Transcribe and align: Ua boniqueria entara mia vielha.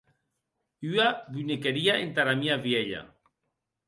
Ua 0.91 1.07
boniqueria 1.33 1.93
entara 2.05 2.33
mia 2.39 2.57
vielha. 2.65 3.03